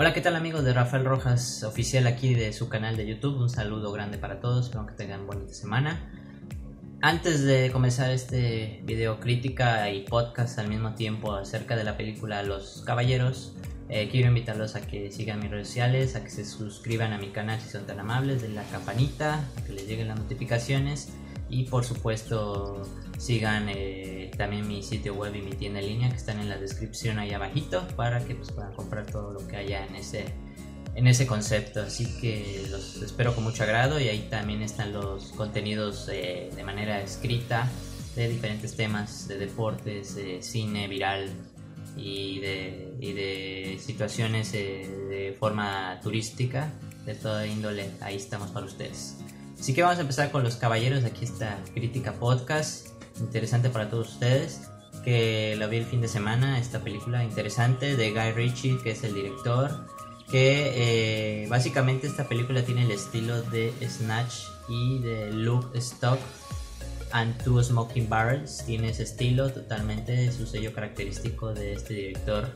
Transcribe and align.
Hola, 0.00 0.14
¿qué 0.14 0.20
tal 0.20 0.36
amigos 0.36 0.62
de 0.62 0.72
Rafael 0.72 1.04
Rojas 1.04 1.64
Oficial 1.64 2.06
aquí 2.06 2.32
de 2.32 2.52
su 2.52 2.68
canal 2.68 2.96
de 2.96 3.04
YouTube? 3.04 3.36
Un 3.36 3.50
saludo 3.50 3.90
grande 3.90 4.16
para 4.16 4.38
todos, 4.38 4.66
espero 4.66 4.86
que 4.86 4.92
tengan 4.92 5.26
buena 5.26 5.48
semana. 5.48 6.08
Antes 7.02 7.42
de 7.42 7.72
comenzar 7.72 8.12
este 8.12 8.80
video 8.84 9.18
crítica 9.18 9.90
y 9.90 10.04
podcast 10.04 10.56
al 10.60 10.68
mismo 10.68 10.94
tiempo 10.94 11.34
acerca 11.34 11.74
de 11.74 11.82
la 11.82 11.96
película 11.96 12.44
Los 12.44 12.84
Caballeros, 12.86 13.56
eh, 13.88 14.08
quiero 14.08 14.28
invitarlos 14.28 14.76
a 14.76 14.82
que 14.82 15.10
sigan 15.10 15.40
mis 15.40 15.50
redes 15.50 15.66
sociales, 15.66 16.14
a 16.14 16.22
que 16.22 16.30
se 16.30 16.44
suscriban 16.44 17.12
a 17.12 17.18
mi 17.18 17.30
canal 17.30 17.60
si 17.60 17.68
son 17.68 17.84
tan 17.84 17.98
amables, 17.98 18.40
den 18.40 18.54
la 18.54 18.62
campanita, 18.70 19.48
a 19.56 19.64
que 19.64 19.72
les 19.72 19.88
lleguen 19.88 20.06
las 20.06 20.20
notificaciones 20.20 21.08
y 21.50 21.64
por 21.64 21.84
supuesto 21.84 22.82
sigan 23.18 23.68
eh, 23.68 24.30
también 24.36 24.66
mi 24.68 24.82
sitio 24.82 25.14
web 25.14 25.34
y 25.34 25.42
mi 25.42 25.52
tienda 25.52 25.80
en 25.80 25.86
línea 25.86 26.10
que 26.10 26.16
están 26.16 26.40
en 26.40 26.48
la 26.48 26.58
descripción 26.58 27.18
ahí 27.18 27.32
abajito 27.32 27.86
para 27.96 28.24
que 28.24 28.34
pues, 28.34 28.52
puedan 28.52 28.72
comprar 28.74 29.06
todo 29.06 29.32
lo 29.32 29.46
que 29.46 29.56
haya 29.56 29.86
en 29.86 29.96
ese 29.96 30.26
en 30.94 31.06
ese 31.06 31.26
concepto. 31.26 31.80
Así 31.80 32.18
que 32.20 32.66
los 32.70 33.00
espero 33.02 33.34
con 33.34 33.44
mucho 33.44 33.62
agrado 33.62 34.00
y 34.00 34.08
ahí 34.08 34.26
también 34.30 34.62
están 34.62 34.92
los 34.92 35.32
contenidos 35.32 36.08
eh, 36.12 36.50
de 36.54 36.64
manera 36.64 37.00
escrita 37.00 37.68
de 38.16 38.28
diferentes 38.28 38.74
temas 38.74 39.28
de 39.28 39.38
deportes 39.38 40.16
de 40.16 40.42
cine 40.42 40.88
viral 40.88 41.30
y 41.96 42.40
de, 42.40 42.94
y 43.00 43.12
de 43.12 43.78
situaciones 43.80 44.52
eh, 44.54 44.88
de 45.08 45.36
forma 45.38 46.00
turística 46.02 46.72
de 47.06 47.14
toda 47.14 47.46
índole. 47.46 47.90
Ahí 48.00 48.16
estamos 48.16 48.50
para 48.50 48.66
ustedes 48.66 49.18
Así 49.58 49.74
que 49.74 49.82
vamos 49.82 49.98
a 49.98 50.02
empezar 50.02 50.30
con 50.30 50.44
los 50.44 50.56
caballeros. 50.56 51.04
Aquí 51.04 51.24
está 51.24 51.58
Crítica 51.74 52.12
Podcast. 52.12 52.88
Interesante 53.18 53.70
para 53.70 53.90
todos 53.90 54.12
ustedes. 54.12 54.62
Que 55.04 55.56
la 55.58 55.66
vi 55.66 55.78
el 55.78 55.84
fin 55.84 56.00
de 56.00 56.08
semana. 56.08 56.58
Esta 56.58 56.80
película 56.80 57.24
interesante 57.24 57.96
de 57.96 58.10
Guy 58.12 58.32
Ritchie, 58.32 58.78
que 58.82 58.92
es 58.92 59.02
el 59.02 59.14
director. 59.14 59.86
Que 60.30 61.42
eh, 61.42 61.48
básicamente 61.48 62.06
esta 62.06 62.28
película 62.28 62.62
tiene 62.62 62.84
el 62.84 62.92
estilo 62.92 63.42
de 63.42 63.72
Snatch 63.82 64.44
y 64.68 64.98
de 65.00 65.32
Luke 65.32 65.76
Stock 65.78 66.20
and 67.10 67.42
Two 67.42 67.62
Smoking 67.62 68.08
Barrels. 68.08 68.62
Tiene 68.64 68.90
ese 68.90 69.02
estilo 69.02 69.50
totalmente, 69.50 70.30
su 70.30 70.46
sello 70.46 70.72
característico 70.72 71.52
de 71.52 71.72
este 71.72 71.94
director 71.94 72.48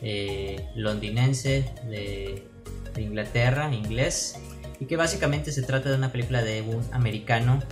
eh, 0.00 0.68
londinense 0.74 1.72
de, 1.88 2.46
de 2.94 3.02
Inglaterra, 3.02 3.72
inglés 3.72 4.36
y 4.82 4.86
que 4.86 4.96
básicamente 4.96 5.52
se 5.52 5.62
trata 5.62 5.90
de 5.90 5.94
una 5.94 6.10
película 6.10 6.42
de 6.42 6.60
un 6.60 6.84
americano 6.90 7.62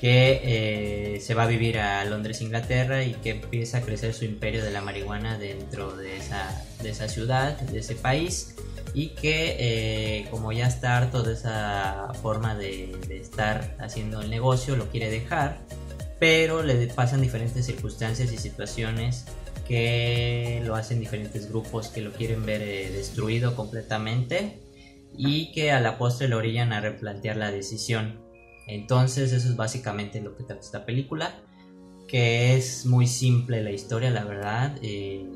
que 0.00 0.40
eh, 1.14 1.20
se 1.20 1.34
va 1.34 1.42
a 1.42 1.46
vivir 1.46 1.78
a 1.78 2.02
Londres, 2.06 2.40
Inglaterra 2.40 3.04
y 3.04 3.12
que 3.12 3.32
empieza 3.32 3.78
a 3.78 3.80
crecer 3.82 4.14
su 4.14 4.24
imperio 4.24 4.64
de 4.64 4.70
la 4.70 4.80
marihuana 4.80 5.36
dentro 5.36 5.94
de 5.94 6.16
esa, 6.16 6.64
de 6.82 6.88
esa 6.88 7.06
ciudad, 7.06 7.60
de 7.60 7.80
ese 7.80 7.96
país 7.96 8.54
y 8.94 9.08
que 9.08 9.56
eh, 9.58 10.28
como 10.30 10.50
ya 10.52 10.66
está 10.66 10.96
harto 10.96 11.22
de 11.22 11.34
esa 11.34 12.14
forma 12.22 12.54
de, 12.54 12.96
estar 13.10 13.76
haciendo 13.78 14.22
el 14.22 14.30
negocio, 14.30 14.74
lo 14.74 14.88
quiere 14.88 15.10
dejar, 15.10 15.58
pero 16.18 16.62
le 16.62 16.86
pasan 16.86 17.20
diferentes 17.20 17.66
circunstancias 17.66 18.32
y 18.32 18.38
situaciones 18.38 19.26
que 19.66 20.62
lo 20.64 20.76
hacen 20.76 20.98
diferentes 20.98 21.50
grupos 21.50 21.88
que 21.88 22.00
lo 22.00 22.10
quieren 22.12 22.46
ver 22.46 22.62
eh, 22.62 22.90
destruido 22.90 23.54
completamente 23.54 24.66
y 25.16 25.52
que 25.52 25.72
a 25.72 25.80
la 25.80 25.98
postre 25.98 26.28
le 26.28 26.34
orillan 26.34 26.72
a 26.72 26.80
replantear 26.80 27.36
la 27.36 27.50
decisión. 27.50 28.20
Entonces 28.66 29.32
eso 29.32 29.48
es 29.48 29.56
básicamente 29.56 30.20
lo 30.20 30.36
que 30.36 30.44
trata 30.44 30.60
esta 30.60 30.84
película, 30.84 31.42
que 32.06 32.56
es 32.56 32.86
muy 32.86 33.06
simple 33.06 33.62
la 33.62 33.70
historia, 33.70 34.10
la 34.10 34.24
verdad, 34.24 34.76
eh, 34.82 35.26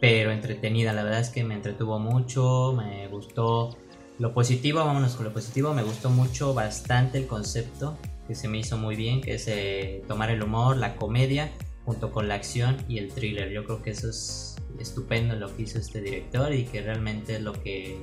pero 0.00 0.32
entretenida. 0.32 0.92
La 0.92 1.02
verdad 1.02 1.20
es 1.20 1.30
que 1.30 1.44
me 1.44 1.54
entretuvo 1.54 1.98
mucho, 1.98 2.72
me 2.76 3.06
gustó 3.08 3.76
lo 4.18 4.34
positivo, 4.34 4.84
vámonos 4.84 5.14
con 5.14 5.24
lo 5.24 5.32
positivo, 5.32 5.74
me 5.74 5.82
gustó 5.82 6.10
mucho 6.10 6.54
bastante 6.54 7.18
el 7.18 7.26
concepto 7.26 7.98
que 8.26 8.34
se 8.34 8.48
me 8.48 8.58
hizo 8.58 8.76
muy 8.76 8.96
bien, 8.96 9.20
que 9.20 9.34
es 9.34 9.48
eh, 9.48 10.02
tomar 10.06 10.30
el 10.30 10.42
humor, 10.42 10.76
la 10.76 10.96
comedia, 10.96 11.50
junto 11.84 12.12
con 12.12 12.28
la 12.28 12.34
acción 12.34 12.76
y 12.88 12.98
el 12.98 13.12
thriller. 13.12 13.50
Yo 13.50 13.64
creo 13.64 13.82
que 13.82 13.90
eso 13.90 14.08
es 14.08 14.56
estupendo 14.78 15.34
lo 15.36 15.54
que 15.56 15.62
hizo 15.62 15.78
este 15.78 16.00
director 16.00 16.52
y 16.54 16.64
que 16.64 16.80
realmente 16.82 17.36
es 17.36 17.42
lo 17.42 17.52
que 17.52 17.98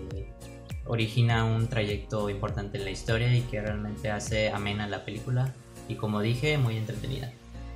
origina 0.88 1.44
un 1.46 1.68
trayecto 1.68 2.30
importante 2.30 2.78
en 2.78 2.86
la 2.86 2.92
historia 2.92 3.34
y 3.36 3.42
que 3.42 3.62
realmente 3.62 4.12
hace 4.12 4.50
amena 4.50 4.88
la 4.88 5.06
película 5.06 5.53
y 5.88 5.96
como 5.96 6.22
dije 6.22 6.58
muy 6.58 6.78
entretenida. 6.78 7.31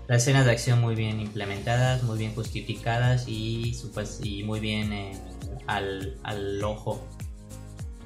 Las 0.08 0.24
escenas 0.24 0.46
de 0.46 0.52
acción 0.52 0.82
muy 0.82 0.96
bien 0.96 1.22
implementadas, 1.22 2.04
muy 2.04 2.18
bien 2.18 2.34
justificadas 2.36 3.28
y, 3.28 3.78
muy 4.46 4.60
bien 4.60 4.92
eh, 4.92 5.14
al, 5.68 6.18
al, 6.24 6.62
ojo, 6.64 7.08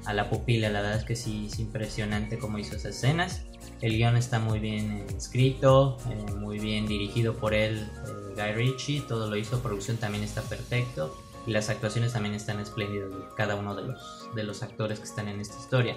a 0.04 0.14
la 0.14 0.30
pupila. 0.30 0.68
La 0.70 0.82
verdad 0.82 0.98
es 0.98 1.04
que 1.04 1.16
sí 1.16 1.48
es 1.50 1.58
impresionante 1.58 2.38
cómo 2.38 2.58
hizo 2.58 2.76
esas 2.76 2.96
escenas. 2.96 3.42
El 3.80 3.96
guion 3.96 4.16
está 4.16 4.38
muy 4.38 4.60
bien 4.60 4.92
eh, 4.92 5.06
escrito, 5.16 5.98
eh, 6.08 6.32
muy 6.34 6.60
bien 6.60 6.86
dirigido 6.86 7.34
por 7.34 7.54
él, 7.54 7.88
Guy 8.36 8.52
Ritchie. 8.52 9.00
Todo 9.00 9.28
lo 9.28 9.36
hizo, 9.36 9.60
producción 9.60 9.96
también 9.96 10.22
está 10.22 10.42
perfecto 10.42 11.25
y 11.46 11.52
las 11.52 11.70
actuaciones 11.70 12.12
también 12.12 12.34
están 12.34 12.60
espléndidas 12.60 13.10
de 13.10 13.16
cada 13.36 13.54
uno 13.54 13.74
de 13.74 13.84
los, 13.84 14.28
de 14.34 14.42
los 14.42 14.62
actores 14.62 14.98
que 14.98 15.04
están 15.04 15.28
en 15.28 15.40
esta 15.40 15.56
historia. 15.58 15.96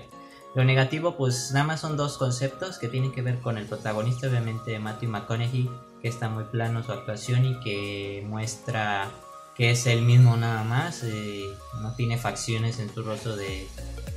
Lo 0.55 0.63
negativo, 0.63 1.15
pues 1.15 1.51
nada 1.51 1.65
más 1.65 1.81
son 1.81 1.97
dos 1.97 2.17
conceptos 2.17 2.77
que 2.77 2.87
tienen 2.87 3.11
que 3.11 3.21
ver 3.21 3.39
con 3.39 3.57
el 3.57 3.65
protagonista, 3.65 4.27
obviamente 4.27 4.79
Matthew 4.79 5.09
McConaughey, 5.09 5.69
que 6.01 6.07
está 6.07 6.29
muy 6.29 6.45
plano 6.45 6.83
su 6.83 6.91
actuación 6.91 7.45
y 7.45 7.59
que 7.59 8.23
muestra 8.27 9.09
que 9.55 9.71
es 9.71 9.85
el 9.87 10.03
mismo 10.03 10.37
nada 10.37 10.63
más, 10.63 11.03
eh, 11.03 11.45
no 11.81 11.93
tiene 11.93 12.17
facciones 12.17 12.79
en 12.79 12.93
su 12.93 13.03
rostro 13.03 13.35
de, 13.35 13.67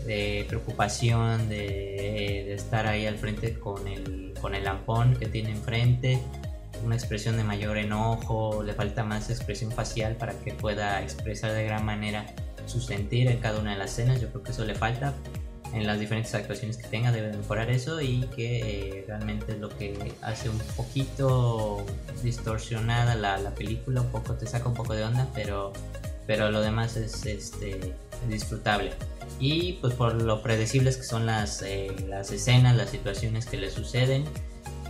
de 0.06 0.44
preocupación, 0.48 1.48
de, 1.48 1.56
de, 2.46 2.54
estar 2.54 2.86
ahí 2.86 3.06
al 3.06 3.18
frente 3.18 3.58
con 3.58 3.88
el, 3.88 4.34
con 4.40 4.54
el 4.54 4.62
lampón 4.62 5.16
que 5.16 5.26
tiene 5.26 5.50
enfrente 5.50 6.22
una 6.84 6.94
expresión 6.94 7.36
de 7.36 7.44
mayor 7.44 7.78
enojo, 7.78 8.62
le 8.62 8.74
falta 8.74 9.04
más 9.04 9.30
expresión 9.30 9.70
facial 9.70 10.16
para 10.16 10.32
que 10.34 10.52
pueda 10.52 11.02
expresar 11.02 11.52
de 11.52 11.64
gran 11.64 11.84
manera 11.84 12.26
su 12.66 12.80
sentir 12.80 13.28
en 13.28 13.38
cada 13.38 13.60
una 13.60 13.72
de 13.72 13.78
las 13.78 13.92
escenas. 13.92 14.20
Yo 14.20 14.28
creo 14.28 14.42
que 14.42 14.52
eso 14.52 14.64
le 14.64 14.74
falta 14.74 15.14
en 15.72 15.86
las 15.86 15.98
diferentes 15.98 16.34
actuaciones 16.34 16.76
que 16.76 16.86
tenga, 16.86 17.12
debe 17.12 17.32
mejorar 17.36 17.70
eso 17.70 18.00
y 18.00 18.22
que 18.36 18.98
eh, 18.98 19.04
realmente 19.06 19.52
es 19.52 19.58
lo 19.58 19.70
que 19.70 20.12
hace 20.20 20.48
un 20.48 20.58
poquito 20.76 21.84
distorsionada 22.22 23.14
la, 23.14 23.38
la, 23.38 23.54
película, 23.54 24.02
un 24.02 24.08
poco 24.08 24.34
te 24.34 24.46
saca 24.46 24.68
un 24.68 24.74
poco 24.74 24.94
de 24.94 25.04
onda, 25.04 25.28
pero, 25.34 25.72
pero 26.26 26.50
lo 26.50 26.60
demás 26.60 26.96
es 26.96 27.24
este, 27.24 27.94
disfrutable. 28.28 28.92
Y 29.40 29.74
pues 29.74 29.94
por 29.94 30.14
lo 30.20 30.42
predecibles 30.42 30.98
que 30.98 31.04
son 31.04 31.24
las, 31.26 31.62
eh, 31.62 31.90
las 32.06 32.30
escenas, 32.32 32.76
las 32.76 32.90
situaciones 32.90 33.46
que 33.46 33.56
le 33.56 33.70
suceden 33.70 34.24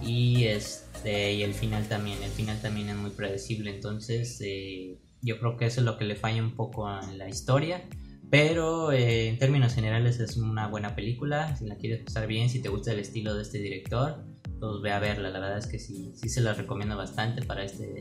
y 0.02 0.46
este 0.46 0.91
y 1.04 1.42
el 1.42 1.54
final 1.54 1.88
también, 1.88 2.22
el 2.22 2.30
final 2.30 2.60
también 2.60 2.88
es 2.88 2.96
muy 2.96 3.10
predecible, 3.10 3.74
entonces 3.74 4.40
eh, 4.40 4.98
yo 5.20 5.38
creo 5.38 5.56
que 5.56 5.66
eso 5.66 5.80
es 5.80 5.86
lo 5.86 5.98
que 5.98 6.04
le 6.04 6.16
falla 6.16 6.42
un 6.42 6.54
poco 6.54 6.88
en 7.00 7.18
la 7.18 7.28
historia, 7.28 7.82
pero 8.30 8.92
eh, 8.92 9.28
en 9.28 9.38
términos 9.38 9.74
generales 9.74 10.20
es 10.20 10.36
una 10.36 10.68
buena 10.68 10.94
película, 10.94 11.56
si 11.56 11.66
la 11.66 11.76
quieres 11.76 12.02
pasar 12.02 12.26
bien, 12.26 12.48
si 12.48 12.60
te 12.60 12.68
gusta 12.68 12.92
el 12.92 13.00
estilo 13.00 13.34
de 13.34 13.42
este 13.42 13.58
director, 13.58 14.24
pues 14.60 14.80
ve 14.82 14.92
a 14.92 15.00
verla, 15.00 15.30
la 15.30 15.40
verdad 15.40 15.58
es 15.58 15.66
que 15.66 15.78
sí, 15.78 16.12
sí 16.14 16.28
se 16.28 16.40
la 16.40 16.54
recomiendo 16.54 16.96
bastante 16.96 17.42
para 17.42 17.64
este 17.64 18.00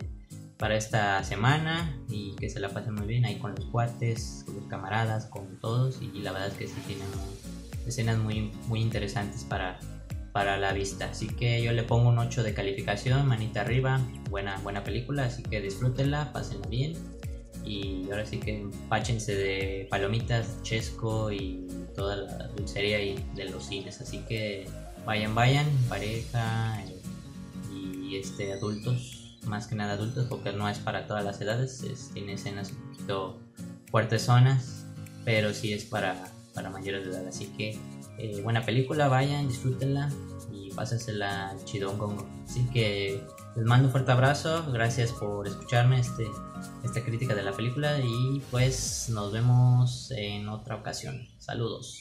para 0.62 0.76
esta 0.76 1.24
semana 1.24 2.00
y 2.08 2.36
que 2.36 2.48
se 2.48 2.60
la 2.60 2.70
pasen 2.70 2.94
muy 2.94 3.08
bien 3.08 3.26
ahí 3.26 3.40
con 3.40 3.56
los 3.56 3.66
cuates, 3.66 4.44
con 4.46 4.58
los 4.58 4.66
camaradas, 4.66 5.26
con 5.26 5.60
todos. 5.60 6.00
Y 6.04 6.20
la 6.20 6.32
verdad 6.32 6.50
es 6.50 6.54
que 6.54 6.68
sí 6.68 6.76
tienen 6.86 7.08
escenas 7.88 8.20
muy, 8.20 8.52
muy 8.68 8.80
interesantes 8.80 9.44
para, 9.44 9.80
para 10.32 10.58
la 10.58 10.74
vista. 10.74 11.06
Así 11.12 11.28
que 11.28 11.62
yo 11.62 11.72
le 11.72 11.84
pongo 11.84 12.10
un 12.10 12.18
8 12.18 12.44
de 12.44 12.54
calificación, 12.54 13.28
manita 13.28 13.62
arriba, 13.62 14.00
buena, 14.30 14.58
buena 14.60 14.84
película, 14.84 15.26
así 15.26 15.44
que 15.44 15.62
disfrútenla, 15.62 16.32
pásenla 16.34 16.68
bien. 16.68 16.94
Y 17.64 18.10
ahora 18.10 18.26
sí 18.26 18.40
que 18.40 18.68
páchense 18.90 19.36
de 19.36 19.88
palomitas, 19.90 20.62
chesco 20.64 21.32
y 21.32 21.68
toda 21.96 22.16
la 22.16 22.48
dulcería 22.48 22.98
de 23.36 23.46
los 23.46 23.66
cines. 23.66 24.02
Así 24.02 24.20
que 24.28 24.68
vayan, 25.06 25.36
vayan, 25.36 25.68
pareja 25.88 26.84
eh, 26.86 27.02
y 27.72 28.16
este, 28.16 28.54
adultos, 28.54 29.38
más 29.46 29.68
que 29.68 29.76
nada 29.76 29.94
adultos, 29.94 30.26
porque 30.28 30.54
no 30.54 30.68
es 30.70 30.80
para 30.80 31.06
todas 31.06 31.24
las 31.24 31.40
edades, 31.42 31.84
tiene 32.14 32.34
escenas 32.34 32.72
un 32.72 32.78
poquito 32.78 33.40
fuertes 33.92 34.24
zonas, 34.24 34.86
pero 35.24 35.54
sí 35.54 35.74
es 35.74 35.86
para, 35.86 36.32
para 36.56 36.70
mayores 36.72 37.06
de 37.06 37.12
edad. 37.12 37.28
Así 37.28 37.46
que 37.58 37.78
eh, 38.22 38.42
buena 38.42 38.64
película, 38.64 39.08
vayan, 39.08 39.48
disfrútenla 39.48 40.10
y 40.52 40.72
pásensela 40.72 41.56
chidongo. 41.66 42.16
Así 42.46 42.66
que 42.72 43.24
les 43.56 43.66
mando 43.66 43.88
un 43.88 43.92
fuerte 43.92 44.12
abrazo, 44.12 44.64
gracias 44.72 45.12
por 45.12 45.48
escucharme 45.48 46.00
este, 46.00 46.28
esta 46.84 47.04
crítica 47.04 47.34
de 47.34 47.44
la 47.44 47.52
película 47.52 48.00
y 48.00 48.42
pues 48.52 49.10
nos 49.10 49.32
vemos 49.32 50.12
en 50.12 50.50
otra 50.50 50.76
ocasión. 50.76 51.28
Saludos. 51.40 51.98